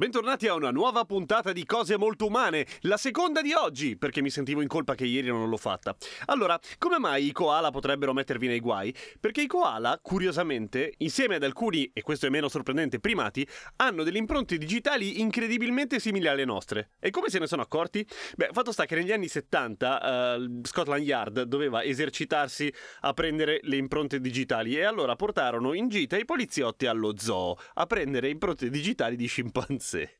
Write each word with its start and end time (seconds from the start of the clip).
Bentornati 0.00 0.46
a 0.46 0.54
una 0.54 0.70
nuova 0.70 1.04
puntata 1.04 1.52
di 1.52 1.66
Cose 1.66 1.98
Molto 1.98 2.24
Umane, 2.24 2.66
la 2.84 2.96
seconda 2.96 3.42
di 3.42 3.52
oggi, 3.52 3.98
perché 3.98 4.22
mi 4.22 4.30
sentivo 4.30 4.62
in 4.62 4.66
colpa 4.66 4.94
che 4.94 5.04
ieri 5.04 5.26
non 5.26 5.46
l'ho 5.46 5.58
fatta. 5.58 5.94
Allora, 6.24 6.58
come 6.78 6.98
mai 6.98 7.26
i 7.26 7.32
koala 7.32 7.70
potrebbero 7.70 8.14
mettervi 8.14 8.46
nei 8.46 8.60
guai? 8.60 8.94
Perché 9.20 9.42
i 9.42 9.46
koala, 9.46 9.98
curiosamente, 10.00 10.94
insieme 10.96 11.34
ad 11.34 11.42
alcuni, 11.42 11.90
e 11.92 12.00
questo 12.00 12.24
è 12.24 12.30
meno 12.30 12.48
sorprendente, 12.48 12.98
primati, 12.98 13.46
hanno 13.76 14.02
delle 14.02 14.16
impronte 14.16 14.56
digitali 14.56 15.20
incredibilmente 15.20 16.00
simili 16.00 16.28
alle 16.28 16.46
nostre. 16.46 16.92
E 16.98 17.10
come 17.10 17.28
se 17.28 17.38
ne 17.38 17.46
sono 17.46 17.60
accorti? 17.60 18.02
Beh, 18.36 18.48
fatto 18.52 18.72
sta 18.72 18.86
che 18.86 18.94
negli 18.94 19.12
anni 19.12 19.28
70 19.28 20.36
uh, 20.38 20.60
Scotland 20.62 21.04
Yard 21.04 21.42
doveva 21.42 21.84
esercitarsi 21.84 22.72
a 23.00 23.12
prendere 23.12 23.60
le 23.64 23.76
impronte 23.76 24.18
digitali 24.18 24.76
e 24.76 24.84
allora 24.84 25.14
portarono 25.14 25.74
in 25.74 25.90
gita 25.90 26.16
i 26.16 26.24
poliziotti 26.24 26.86
allo 26.86 27.12
zoo 27.18 27.58
a 27.74 27.84
prendere 27.84 28.30
impronte 28.30 28.70
digitali 28.70 29.14
di 29.14 29.26
scimpanzé 29.26 29.88
scimpanzé. 29.90 30.16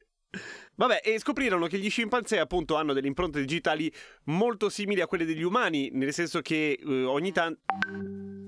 Vabbè, 0.75 1.03
e 1.05 1.19
scoprirono 1.19 1.67
che 1.67 1.79
gli 1.79 1.91
scimpanzé 1.91 2.39
appunto 2.39 2.77
hanno 2.77 2.93
delle 2.93 3.07
impronte 3.07 3.41
digitali 3.41 3.93
molto 4.25 4.69
simili 4.69 5.01
a 5.01 5.07
quelle 5.07 5.25
degli 5.25 5.43
umani, 5.43 5.91
nel 5.93 6.13
senso 6.13 6.41
che 6.41 6.79
eh, 6.81 7.05
ogni 7.05 7.33
tanto... 7.33 7.61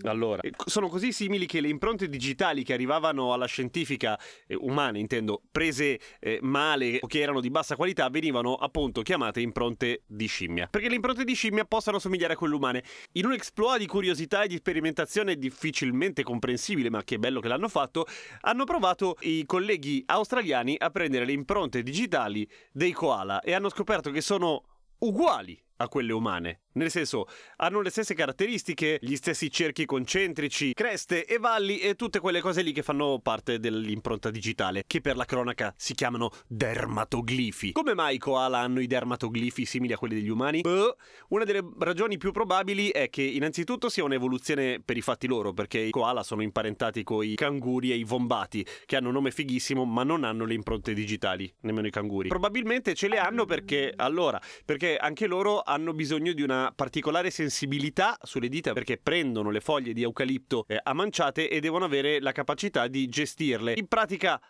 Allora, 0.04 0.40
sono 0.64 0.88
così 0.88 1.12
simili 1.12 1.46
che 1.46 1.60
le 1.60 1.68
impronte 1.68 2.08
digitali 2.08 2.62
che 2.64 2.72
arrivavano 2.72 3.32
alla 3.32 3.46
scientifica, 3.46 4.18
eh, 4.46 4.54
umane 4.54 4.98
intendo, 4.98 5.42
prese 5.50 5.98
eh, 6.20 6.38
male 6.42 6.98
o 7.00 7.06
che 7.06 7.20
erano 7.20 7.40
di 7.40 7.50
bassa 7.50 7.76
qualità, 7.76 8.08
venivano 8.08 8.54
appunto 8.54 9.02
chiamate 9.02 9.40
impronte 9.40 10.02
di 10.06 10.26
scimmia. 10.26 10.66
Perché 10.66 10.88
le 10.88 10.94
impronte 10.94 11.24
di 11.24 11.34
scimmia 11.34 11.64
possono 11.64 11.98
somigliare 11.98 12.34
a 12.34 12.36
quelle 12.36 12.54
umane. 12.54 12.84
In 13.12 13.26
un 13.26 13.32
exploit 13.32 13.78
di 13.78 13.86
curiosità 13.86 14.42
e 14.42 14.48
di 14.48 14.56
sperimentazione 14.56 15.36
difficilmente 15.36 16.22
comprensibile, 16.22 16.90
ma 16.90 17.02
che 17.04 17.18
bello 17.18 17.40
che 17.40 17.48
l'hanno 17.48 17.68
fatto, 17.68 18.06
hanno 18.40 18.64
provato 18.64 19.16
i 19.20 19.44
colleghi 19.46 20.02
australiani 20.06 20.76
a 20.78 20.90
prendere 20.90 21.24
le 21.24 21.32
impronte 21.32 21.82
digitali 21.82 22.48
dei 22.72 22.92
koala 22.92 23.40
e 23.40 23.52
hanno 23.52 23.68
scoperto 23.68 24.10
che 24.10 24.20
sono 24.20 24.64
uguali 24.98 25.60
a 25.76 25.88
quelle 25.88 26.12
umane. 26.12 26.60
Nel 26.74 26.90
senso, 26.90 27.26
hanno 27.56 27.82
le 27.82 27.90
stesse 27.90 28.14
caratteristiche, 28.14 28.98
gli 29.02 29.14
stessi 29.16 29.50
cerchi 29.50 29.84
concentrici, 29.84 30.72
creste 30.72 31.26
e 31.26 31.38
valli 31.38 31.78
e 31.78 31.96
tutte 31.96 32.18
quelle 32.18 32.40
cose 32.40 32.62
lì 32.62 32.72
che 32.72 32.82
fanno 32.82 33.20
parte 33.22 33.58
dell'impronta 33.58 34.30
digitale, 34.30 34.84
che 34.86 35.02
per 35.02 35.16
la 35.16 35.26
cronaca 35.26 35.74
si 35.76 35.94
chiamano 35.94 36.30
dermatoglifi. 36.48 37.72
Come 37.72 37.92
mai 37.92 38.14
i 38.14 38.18
koala 38.18 38.60
hanno 38.60 38.80
i 38.80 38.86
dermatoglifi 38.86 39.66
simili 39.66 39.92
a 39.92 39.98
quelli 39.98 40.14
degli 40.14 40.30
umani? 40.30 40.62
Beh, 40.62 40.94
una 41.28 41.44
delle 41.44 41.62
ragioni 41.78 42.16
più 42.16 42.32
probabili 42.32 42.88
è 42.88 43.10
che 43.10 43.22
innanzitutto 43.22 43.90
sia 43.90 44.04
un'evoluzione 44.04 44.80
per 44.82 44.96
i 44.96 45.02
fatti 45.02 45.26
loro, 45.26 45.52
perché 45.52 45.78
i 45.78 45.90
koala 45.90 46.22
sono 46.22 46.40
imparentati 46.40 47.02
con 47.02 47.22
i 47.22 47.34
canguri 47.34 47.92
e 47.92 47.96
i 47.96 48.04
vombati, 48.04 48.66
che 48.86 48.96
hanno 48.96 49.08
un 49.08 49.14
nome 49.14 49.30
fighissimo, 49.30 49.84
ma 49.84 50.04
non 50.04 50.24
hanno 50.24 50.46
le 50.46 50.54
impronte 50.54 50.94
digitali, 50.94 51.52
nemmeno 51.60 51.86
i 51.86 51.90
canguri. 51.90 52.28
Probabilmente 52.28 52.94
ce 52.94 53.08
le 53.08 53.18
hanno 53.18 53.44
perché, 53.44 53.92
allora, 53.94 54.40
perché 54.64 54.96
anche 54.96 55.26
loro 55.26 55.60
hanno 55.62 55.92
bisogno 55.92 56.32
di 56.32 56.40
una 56.40 56.61
particolare 56.70 57.30
sensibilità 57.30 58.16
sulle 58.22 58.48
dita 58.48 58.72
perché 58.72 58.98
prendono 58.98 59.50
le 59.50 59.60
foglie 59.60 59.92
di 59.92 60.02
eucalipto 60.02 60.64
eh, 60.68 60.78
a 60.80 60.92
manciate 60.92 61.48
e 61.48 61.58
devono 61.58 61.84
avere 61.84 62.20
la 62.20 62.32
capacità 62.32 62.86
di 62.86 63.08
gestirle. 63.08 63.74
In 63.76 63.88
pratica 63.88 64.40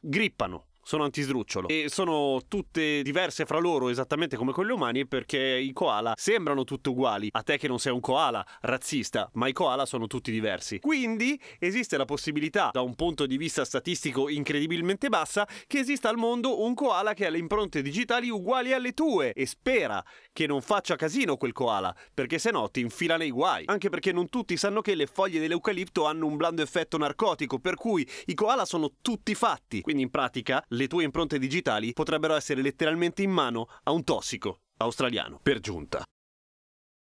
grippano 0.00 0.66
sono 0.88 1.04
antisdrucciolo 1.04 1.68
e 1.68 1.90
sono 1.90 2.40
tutte 2.48 3.02
diverse 3.02 3.44
fra 3.44 3.58
loro 3.58 3.90
esattamente 3.90 4.38
come 4.38 4.52
quelle 4.52 4.72
umane 4.72 5.06
perché 5.06 5.38
i 5.38 5.74
koala 5.74 6.14
sembrano 6.16 6.64
tutti 6.64 6.88
uguali. 6.88 7.28
A 7.30 7.42
te 7.42 7.58
che 7.58 7.68
non 7.68 7.78
sei 7.78 7.92
un 7.92 8.00
koala 8.00 8.42
razzista, 8.62 9.28
ma 9.34 9.48
i 9.48 9.52
koala 9.52 9.84
sono 9.84 10.06
tutti 10.06 10.30
diversi. 10.30 10.78
Quindi 10.78 11.38
esiste 11.58 11.98
la 11.98 12.06
possibilità, 12.06 12.70
da 12.72 12.80
un 12.80 12.94
punto 12.94 13.26
di 13.26 13.36
vista 13.36 13.66
statistico 13.66 14.30
incredibilmente 14.30 15.10
bassa, 15.10 15.46
che 15.66 15.80
esista 15.80 16.08
al 16.08 16.16
mondo 16.16 16.64
un 16.64 16.72
koala 16.72 17.12
che 17.12 17.26
ha 17.26 17.30
le 17.30 17.36
impronte 17.36 17.82
digitali 17.82 18.30
uguali 18.30 18.72
alle 18.72 18.92
tue 18.92 19.34
e 19.34 19.44
spera 19.44 20.02
che 20.32 20.46
non 20.46 20.62
faccia 20.62 20.96
casino 20.96 21.36
quel 21.36 21.52
koala, 21.52 21.94
perché 22.14 22.38
se 22.38 22.50
no 22.50 22.70
ti 22.70 22.80
infila 22.80 23.18
nei 23.18 23.30
guai. 23.30 23.64
Anche 23.66 23.90
perché 23.90 24.10
non 24.10 24.30
tutti 24.30 24.56
sanno 24.56 24.80
che 24.80 24.94
le 24.94 25.06
foglie 25.06 25.38
dell'eucalipto 25.38 26.06
hanno 26.06 26.24
un 26.24 26.38
blando 26.38 26.62
effetto 26.62 26.96
narcotico, 26.96 27.58
per 27.58 27.74
cui 27.74 28.08
i 28.24 28.32
koala 28.32 28.64
sono 28.64 28.92
tutti 29.02 29.34
fatti. 29.34 29.82
Quindi 29.82 30.00
in 30.00 30.10
pratica 30.10 30.64
le 30.78 30.86
tue 30.86 31.02
impronte 31.02 31.38
digitali 31.38 31.92
potrebbero 31.92 32.34
essere 32.36 32.62
letteralmente 32.62 33.22
in 33.22 33.30
mano 33.30 33.68
a 33.82 33.90
un 33.90 34.04
tossico 34.04 34.60
australiano. 34.78 35.40
Per 35.42 35.58
giunta. 35.58 36.04